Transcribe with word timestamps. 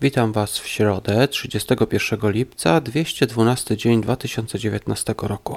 Witam 0.00 0.32
Was 0.32 0.58
w 0.58 0.66
środę 0.66 1.28
31 1.28 2.32
lipca 2.32 2.80
212 2.80 3.76
dzień 3.76 4.00
2019 4.00 5.14
roku. 5.22 5.56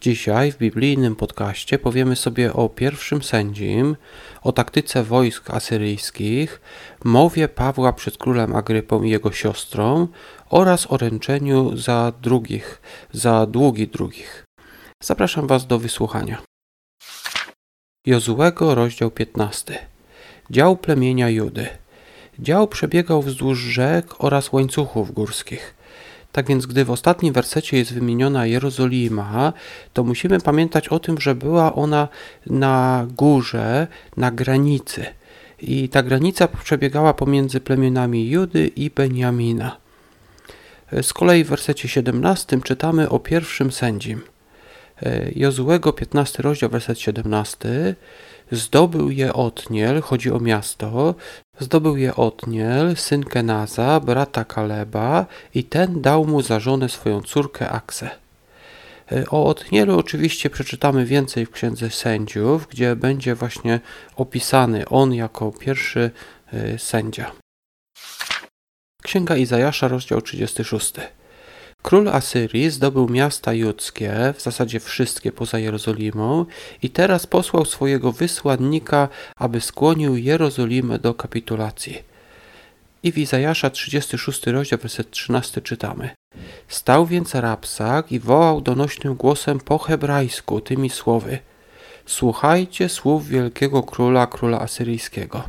Dzisiaj 0.00 0.52
w 0.52 0.58
biblijnym 0.58 1.16
podcaście 1.16 1.78
powiemy 1.78 2.16
sobie 2.16 2.52
o 2.52 2.68
pierwszym 2.68 3.22
sędzim, 3.22 3.96
o 4.42 4.52
taktyce 4.52 5.02
wojsk 5.02 5.50
asyryjskich, 5.50 6.60
mowie 7.04 7.48
Pawła 7.48 7.92
przed 7.92 8.18
królem 8.18 8.56
Agrypą 8.56 9.02
i 9.02 9.10
jego 9.10 9.32
siostrą 9.32 10.08
oraz 10.50 10.92
o 10.92 10.96
ręczeniu 10.96 11.76
za 11.76 12.12
drugich, 12.22 12.82
za 13.12 13.46
długi 13.46 13.88
drugich. 13.88 14.44
Zapraszam 15.02 15.46
Was 15.46 15.66
do 15.66 15.78
wysłuchania. 15.78 16.42
Jozułego, 18.06 18.74
rozdział 18.74 19.10
15. 19.10 19.86
Dział 20.50 20.76
plemienia 20.76 21.30
Judy. 21.30 21.83
Dział 22.38 22.68
przebiegał 22.68 23.22
wzdłuż 23.22 23.58
rzek 23.58 24.06
oraz 24.18 24.52
łańcuchów 24.52 25.12
górskich. 25.12 25.74
Tak 26.32 26.48
więc, 26.48 26.66
gdy 26.66 26.84
w 26.84 26.90
ostatnim 26.90 27.32
wersecie 27.32 27.76
jest 27.76 27.94
wymieniona 27.94 28.46
Jerozolima, 28.46 29.52
to 29.92 30.04
musimy 30.04 30.40
pamiętać 30.40 30.88
o 30.88 30.98
tym, 30.98 31.20
że 31.20 31.34
była 31.34 31.74
ona 31.74 32.08
na 32.46 33.06
górze, 33.16 33.86
na 34.16 34.30
granicy. 34.30 35.06
I 35.60 35.88
ta 35.88 36.02
granica 36.02 36.48
przebiegała 36.48 37.14
pomiędzy 37.14 37.60
plemionami 37.60 38.30
Judy 38.30 38.66
i 38.66 38.90
Beniamina. 38.90 39.76
Z 41.02 41.12
kolei 41.12 41.44
w 41.44 41.48
wersecie 41.48 41.88
17 41.88 42.60
czytamy 42.64 43.08
o 43.08 43.18
pierwszym 43.18 43.72
sędzim. 43.72 44.20
Jozułego 45.36 45.92
15 45.92 46.42
rozdział, 46.42 46.70
werset 46.70 46.98
17 46.98 47.94
Zdobył 48.50 49.10
je 49.10 49.32
Otniel, 49.32 50.02
chodzi 50.02 50.30
o 50.30 50.40
miasto, 50.40 51.14
zdobył 51.60 51.96
je 51.96 52.16
Otniel, 52.16 52.96
syn 52.96 53.24
Kenaza, 53.24 54.00
brata 54.00 54.44
Kaleba 54.44 55.26
i 55.54 55.64
ten 55.64 56.02
dał 56.02 56.26
mu 56.26 56.42
za 56.42 56.60
żonę 56.60 56.88
swoją 56.88 57.20
córkę 57.22 57.70
Aksę. 57.70 58.10
E, 59.12 59.30
o 59.30 59.46
Otnielu 59.46 59.98
oczywiście 59.98 60.50
przeczytamy 60.50 61.04
więcej 61.04 61.46
w 61.46 61.50
Księdze 61.50 61.90
Sędziów, 61.90 62.66
gdzie 62.68 62.96
będzie 62.96 63.34
właśnie 63.34 63.80
opisany 64.16 64.88
on 64.88 65.14
jako 65.14 65.52
pierwszy 65.52 66.10
e, 66.52 66.78
sędzia. 66.78 67.32
Księga 69.02 69.36
Izajasza, 69.36 69.88
rozdział 69.88 70.22
36. 70.22 70.92
Król 71.84 72.08
Asyrii 72.08 72.70
zdobył 72.70 73.08
miasta 73.08 73.52
judzkie, 73.52 74.34
w 74.36 74.42
zasadzie 74.42 74.80
wszystkie 74.80 75.32
poza 75.32 75.58
Jerozolimą, 75.58 76.46
i 76.82 76.90
teraz 76.90 77.26
posłał 77.26 77.64
swojego 77.64 78.12
wysłannika, 78.12 79.08
aby 79.36 79.60
skłonił 79.60 80.16
Jerozolimę 80.16 80.98
do 80.98 81.14
kapitulacji. 81.14 82.02
I 83.02 83.12
w 83.12 83.18
Izajasza 83.18 83.70
36 83.70 84.46
rozdział, 84.46 84.78
werset 84.78 85.10
13 85.10 85.60
czytamy. 85.60 86.10
Stał 86.68 87.06
więc 87.06 87.34
Rapsak 87.34 88.12
i 88.12 88.20
wołał 88.20 88.60
donośnym 88.60 89.14
głosem 89.14 89.60
po 89.60 89.78
hebrajsku 89.78 90.60
tymi 90.60 90.90
słowy. 90.90 91.38
Słuchajcie 92.06 92.88
słów 92.88 93.28
wielkiego 93.28 93.82
króla, 93.82 94.26
króla 94.26 94.60
asyryjskiego. 94.60 95.42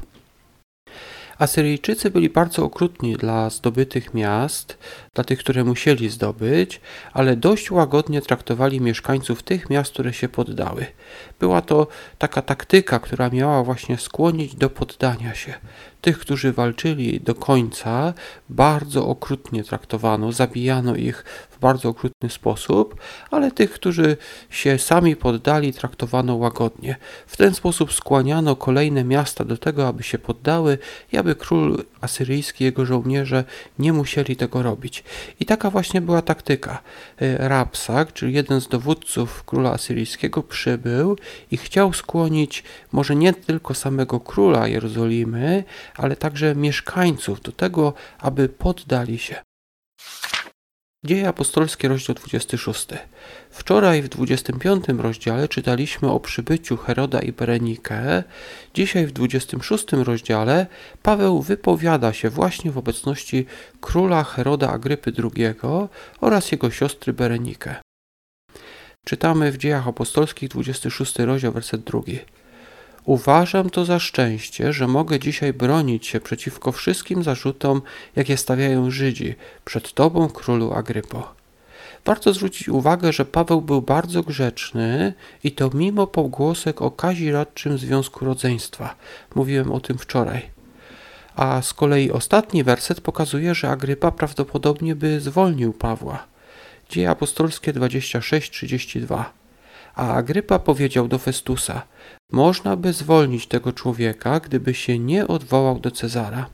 Asyryjczycy 1.38 2.11
byli 2.11 2.30
bardzo 2.30 2.63
okrutni 2.63 3.16
dla 3.16 3.50
zdobytych 3.50 4.13
miast, 4.13 4.78
dla 5.16 5.24
tych, 5.24 5.40
które 5.40 5.64
musieli 5.64 6.10
zdobyć, 6.10 6.82
ale 7.14 7.36
dość 7.36 7.72
łagodnie 7.72 8.22
traktowali 8.22 8.82
mieszkańców 8.82 9.44
tych 9.44 9.70
miast, 9.70 9.94
które 9.94 10.14
się 10.14 10.30
poddały. 10.30 10.86
Była 11.40 11.62
to 11.62 11.88
taka 12.18 12.42
taktyka, 12.42 13.00
która 13.00 13.30
miała 13.30 13.64
właśnie 13.64 13.98
skłonić 13.98 14.56
do 14.56 14.70
poddania 14.70 15.36
się. 15.36 15.54
Tych, 16.02 16.20
którzy 16.20 16.54
walczyli 16.54 17.20
do 17.20 17.36
końca, 17.36 18.14
bardzo 18.50 19.08
okrutnie 19.08 19.64
traktowano, 19.64 20.32
zabijano 20.32 20.96
ich 20.96 21.24
w 21.50 21.60
bardzo 21.60 21.90
okrutny 21.90 22.30
sposób, 22.30 22.96
ale 23.32 23.52
tych, 23.52 23.72
którzy 23.72 24.18
się 24.50 24.80
sami 24.80 25.16
poddali, 25.16 25.74
traktowano 25.74 26.36
łagodnie. 26.36 26.96
W 27.28 27.38
ten 27.38 27.54
sposób 27.54 27.94
skłaniano 27.94 28.56
kolejne 28.56 29.04
miasta 29.04 29.46
do 29.46 29.58
tego, 29.58 29.88
aby 29.88 30.04
się 30.04 30.18
poddały 30.18 30.78
i 31.14 31.18
aby 31.18 31.36
król 31.36 31.84
asyryjski 32.02 32.64
i 32.64 32.66
jego 32.66 32.86
żołnierze 32.86 33.44
nie 33.80 33.94
musieli 33.94 34.36
tego 34.36 34.64
robić. 34.64 35.04
I 35.40 35.46
taka 35.46 35.70
właśnie 35.70 36.02
była 36.02 36.22
taktyka. 36.22 36.82
E, 37.22 37.50
Rapsak, 37.50 38.14
czyli 38.14 38.34
jeden 38.34 38.62
z 38.62 38.68
dowódców 38.68 39.44
króla 39.44 39.72
asyryjskiego, 39.72 40.44
przybył 40.44 41.18
i 41.52 41.58
chciał 41.58 41.94
skłonić 41.94 42.64
może 42.92 43.16
nie 43.16 43.34
tylko 43.34 43.74
samego 43.74 44.20
króla 44.20 44.68
Jerozolimy, 44.68 45.64
ale 45.96 46.16
także 46.16 46.56
mieszkańców 46.56 47.42
do 47.42 47.52
tego, 47.52 47.94
aby 48.20 48.50
poddali 48.50 49.18
się. 49.18 49.36
Dzieje 51.06 51.28
apostolskie, 51.28 51.88
rozdział 51.88 52.16
26. 52.16 52.88
Wczoraj 53.50 54.02
w 54.02 54.10
25 54.10 54.86
rozdziale 54.98 55.48
czytaliśmy 55.48 56.12
o 56.12 56.20
przybyciu 56.20 56.78
Heroda 56.78 57.20
i 57.20 57.32
Berenikę. 57.32 58.24
Dzisiaj 58.74 59.08
w 59.08 59.12
26 59.12 59.92
rozdziale 59.92 60.68
Paweł 61.04 61.42
wypowiada 61.42 62.14
się 62.14 62.30
właśnie 62.30 62.72
w 62.72 62.78
obecności 62.78 63.46
króla 63.82 64.24
Heroda 64.24 64.70
Agrypy 64.70 65.12
II 65.24 65.54
oraz 66.22 66.52
jego 66.52 66.72
siostry 66.72 67.14
Berenikę. 67.14 67.76
Czytamy 69.06 69.52
w 69.52 69.58
Dziejach 69.58 69.88
Apostolskich 69.88 70.50
26 70.50 71.20
rozdział, 71.20 71.52
werset 71.52 71.82
2. 71.82 72.02
Uważam 73.06 73.70
to 73.70 73.86
za 73.86 74.00
szczęście, 74.00 74.74
że 74.74 74.88
mogę 74.88 75.20
dzisiaj 75.20 75.54
bronić 75.54 76.08
się 76.08 76.20
przeciwko 76.20 76.72
wszystkim 76.72 77.24
zarzutom, 77.24 77.82
jakie 78.16 78.38
stawiają 78.38 78.92
Żydzi 78.92 79.36
przed 79.66 79.94
Tobą, 79.94 80.30
królu 80.30 80.74
Agrypo. 80.74 81.34
Warto 82.06 82.34
zwrócić 82.34 82.70
uwagę, 82.70 83.14
że 83.14 83.26
Paweł 83.26 83.62
był 83.62 83.82
bardzo 83.82 84.24
grzeczny 84.24 85.14
i 85.44 85.52
to 85.52 85.70
mimo 85.74 86.08
pogłosek 86.08 86.82
o 86.82 86.92
kaziradczym 86.92 87.78
związku 87.78 88.26
rodzeństwa. 88.26 88.96
Mówiłem 89.36 89.72
o 89.72 89.80
tym 89.80 89.98
wczoraj. 89.98 90.50
A 91.36 91.62
z 91.62 91.74
kolei 91.74 92.12
ostatni 92.12 92.64
werset 92.64 93.02
pokazuje, 93.02 93.56
że 93.56 93.70
Agrypa 93.70 94.12
prawdopodobnie 94.12 94.96
by 94.96 95.20
zwolnił 95.20 95.74
Pawła. 95.74 96.28
Dzieje 96.90 97.10
apostolskie 97.10 97.74
26:32. 97.74 99.44
A 99.96 100.13
Agrypa 100.13 100.59
powiedział 100.59 101.07
do 101.07 101.19
Festusa: 101.19 101.81
Można 102.31 102.75
by 102.75 102.94
zwolnić 102.94 103.47
tego 103.47 103.73
człowieka, 103.73 104.40
gdyby 104.40 104.73
się 104.73 105.00
nie 105.00 105.28
odwołał 105.28 105.79
do 105.79 105.91
Cezara. 105.91 106.50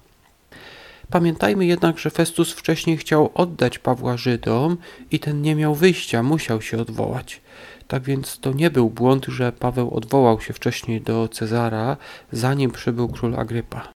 Pamiętajmy 1.10 1.66
jednak, 1.66 1.98
że 1.98 2.10
Festus 2.10 2.52
wcześniej 2.52 2.98
chciał 2.98 3.32
oddać 3.34 3.80
Pawła 3.80 4.18
Żydom 4.18 4.78
i 5.12 5.20
ten 5.20 5.42
nie 5.42 5.56
miał 5.56 5.76
wyjścia, 5.76 6.24
musiał 6.24 6.62
się 6.62 6.78
odwołać. 6.78 7.42
Tak 7.88 8.04
więc 8.04 8.40
to 8.40 8.54
nie 8.54 8.72
był 8.72 8.90
błąd, 8.90 9.26
że 9.26 9.52
Paweł 9.52 9.96
odwołał 9.96 10.42
się 10.42 10.54
wcześniej 10.54 11.02
do 11.02 11.28
Cezara, 11.28 11.98
zanim 12.32 12.72
przybył 12.72 13.10
król 13.10 13.36
Agrypa. 13.36 13.92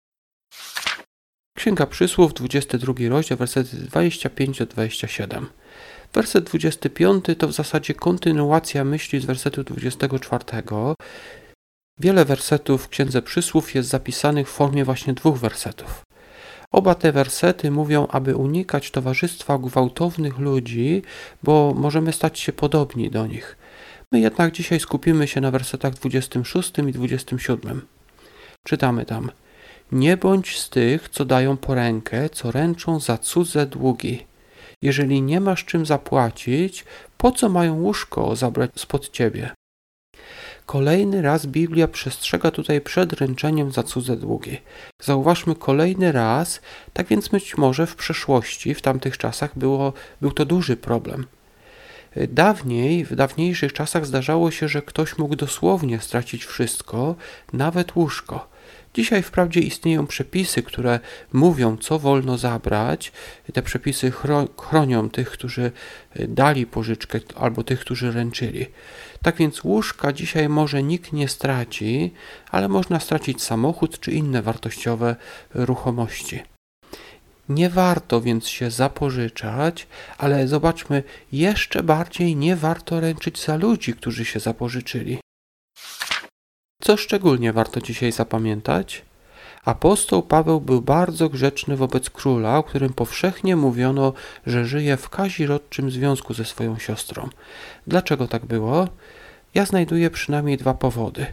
Księga 1.58 1.86
Przysłów, 1.86 2.34
22 2.34 2.94
rozdział, 3.10 3.38
wersety 3.38 3.78
25-27. 3.78 5.46
Werset 6.16 6.46
25 6.46 7.26
to 7.38 7.48
w 7.48 7.52
zasadzie 7.52 7.94
kontynuacja 7.94 8.84
myśli 8.84 9.20
z 9.20 9.26
wersetu 9.26 9.64
24. 9.64 10.44
Wiele 12.00 12.26
wersetów 12.26 12.86
w 12.86 12.90
Księdze 12.90 13.22
Przysłów 13.22 13.76
jest 13.76 13.90
zapisanych 13.90 14.50
w 14.50 14.52
formie 14.52 14.86
właśnie 14.86 15.14
dwóch 15.14 15.38
wersetów. 15.38 16.04
Oba 16.72 16.96
te 16.96 17.12
wersety 17.12 17.72
mówią, 17.72 18.08
aby 18.08 18.36
unikać 18.36 18.92
towarzystwa 18.92 19.58
gwałtownych 19.58 20.40
ludzi, 20.40 21.02
bo 21.44 21.74
możemy 21.78 22.14
stać 22.14 22.40
się 22.40 22.54
podobni 22.54 23.10
do 23.10 23.28
nich. 23.28 23.58
My 24.12 24.20
jednak 24.20 24.52
dzisiaj 24.52 24.80
skupimy 24.80 25.28
się 25.28 25.42
na 25.42 25.52
wersetach 25.52 25.94
26 25.94 26.74
i 26.88 26.92
27. 26.92 27.82
Czytamy 28.68 29.06
tam: 29.06 29.32
Nie 29.92 30.18
bądź 30.18 30.60
z 30.60 30.70
tych, 30.70 31.10
co 31.10 31.26
dają 31.26 31.58
porękę, 31.58 32.30
co 32.30 32.52
ręczą 32.52 33.00
za 33.00 33.18
cudze 33.18 33.66
długi. 33.66 34.26
Jeżeli 34.82 35.22
nie 35.22 35.42
masz 35.42 35.66
czym 35.66 35.86
zapłacić, 35.86 36.86
po 37.18 37.32
co 37.32 37.50
mają 37.50 37.82
łóżko 37.82 38.36
zabrać 38.36 38.72
spod 38.76 39.10
ciebie? 39.10 39.50
Kolejny 40.66 41.22
raz 41.22 41.46
Biblia 41.46 41.88
przestrzega 41.88 42.52
tutaj 42.52 42.82
przed 42.82 43.14
ręczeniem 43.14 43.72
za 43.72 43.84
cudze 43.84 44.16
długi. 44.16 44.62
Zauważmy 45.02 45.56
kolejny 45.56 46.12
raz, 46.12 46.62
tak 46.94 47.08
więc 47.08 47.28
być 47.28 47.58
może 47.58 47.88
w 47.88 47.96
przeszłości, 47.96 48.74
w 48.74 48.82
tamtych 48.82 49.18
czasach 49.18 49.58
było, 49.58 49.94
był 50.22 50.32
to 50.32 50.46
duży 50.46 50.78
problem. 50.78 51.26
Dawniej, 52.30 53.06
w 53.06 53.16
dawniejszych 53.16 53.74
czasach 53.74 54.06
zdarzało 54.06 54.52
się, 54.52 54.68
że 54.68 54.82
ktoś 54.82 55.18
mógł 55.18 55.36
dosłownie 55.36 56.00
stracić 56.00 56.46
wszystko, 56.46 57.16
nawet 57.54 57.96
łóżko. 57.96 58.55
Dzisiaj 58.96 59.24
wprawdzie 59.24 59.60
istnieją 59.60 60.08
przepisy, 60.08 60.64
które 60.64 61.00
mówią, 61.34 61.78
co 61.78 62.00
wolno 62.00 62.38
zabrać. 62.38 63.12
Te 63.54 63.62
przepisy 63.62 64.12
chronią 64.58 65.10
tych, 65.10 65.32
którzy 65.32 65.72
e, 66.14 66.28
dali 66.28 66.66
pożyczkę, 66.66 67.20
albo 67.36 67.64
tych, 67.64 67.80
którzy 67.80 68.12
ręczyli. 68.12 68.66
Tak 69.22 69.36
więc 69.36 69.64
łóżka 69.64 70.14
dzisiaj 70.14 70.50
może 70.50 70.84
nikt 70.84 71.14
nie 71.14 71.28
straci, 71.28 72.14
ale 72.52 72.68
można 72.68 73.00
stracić 73.00 73.44
samochód 73.44 74.00
czy 74.00 74.12
inne 74.12 74.42
wartościowe 74.42 75.16
ruchomości. 75.54 76.40
Nie 77.50 77.70
warto 77.70 78.22
więc 78.22 78.48
się 78.48 78.72
zapożyczać, 78.72 79.88
ale 80.18 80.48
zobaczmy, 80.48 81.04
jeszcze 81.32 81.84
bardziej 81.84 82.36
nie 82.36 82.56
warto 82.56 83.00
ręczyć 83.00 83.44
za 83.44 83.56
ludzi, 83.56 83.94
którzy 83.94 84.26
się 84.26 84.40
zapożyczyli. 84.40 85.25
Co 86.86 86.98
szczególnie 86.98 87.54
warto 87.54 87.82
dzisiaj 87.82 88.12
zapamiętać? 88.12 89.02
Apostoł 89.64 90.24
Paweł 90.24 90.62
był 90.62 90.82
bardzo 90.82 91.30
grzeczny 91.30 91.78
wobec 91.78 92.10
króla, 92.10 92.58
o 92.58 92.64
którym 92.64 92.94
powszechnie 92.94 93.56
mówiono, 93.56 94.14
że 94.46 94.66
żyje 94.66 94.98
w 94.98 95.10
kazirodczym 95.10 95.92
związku 95.92 96.34
ze 96.34 96.46
swoją 96.46 96.80
siostrą. 96.80 97.30
Dlaczego 97.88 98.28
tak 98.28 98.46
było? 98.46 98.88
Ja 99.54 99.66
znajduję 99.66 100.10
przynajmniej 100.10 100.58
dwa 100.58 100.74
powody. 100.74 101.26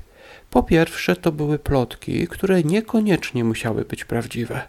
Po 0.50 0.62
pierwsze, 0.62 1.16
to 1.16 1.32
były 1.32 1.58
plotki, 1.58 2.28
które 2.28 2.62
niekoniecznie 2.62 3.44
musiały 3.44 3.84
być 3.84 4.04
prawdziwe. 4.04 4.62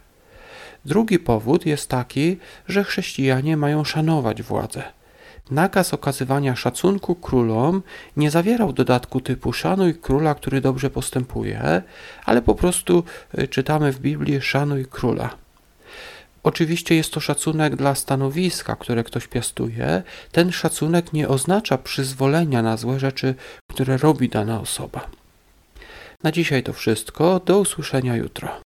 Drugi 0.84 1.18
powód 1.18 1.66
jest 1.66 1.88
taki, 1.88 2.38
że 2.68 2.84
chrześcijanie 2.84 3.56
mają 3.56 3.84
szanować 3.84 4.42
władzę. 4.42 4.82
Nakaz 5.50 5.94
okazywania 5.94 6.56
szacunku 6.56 7.14
królom 7.14 7.82
nie 8.16 8.30
zawierał 8.30 8.72
dodatku 8.72 9.20
typu 9.20 9.52
szanuj 9.52 9.94
króla, 9.94 10.34
który 10.34 10.60
dobrze 10.60 10.90
postępuje, 10.90 11.82
ale 12.24 12.42
po 12.42 12.54
prostu 12.54 13.04
y, 13.38 13.48
czytamy 13.48 13.92
w 13.92 14.00
Biblii 14.00 14.40
szanuj 14.40 14.86
króla. 14.86 15.30
Oczywiście 16.42 16.94
jest 16.94 17.12
to 17.12 17.20
szacunek 17.20 17.76
dla 17.76 17.94
stanowiska, 17.94 18.76
które 18.76 19.04
ktoś 19.04 19.26
piastuje. 19.26 20.02
Ten 20.32 20.52
szacunek 20.52 21.12
nie 21.12 21.28
oznacza 21.28 21.78
przyzwolenia 21.78 22.62
na 22.62 22.76
złe 22.76 23.00
rzeczy, 23.00 23.34
które 23.70 23.96
robi 23.96 24.28
dana 24.28 24.60
osoba. 24.60 25.06
Na 26.22 26.32
dzisiaj 26.32 26.62
to 26.62 26.72
wszystko. 26.72 27.40
Do 27.46 27.60
usłyszenia 27.60 28.16
jutro. 28.16 28.63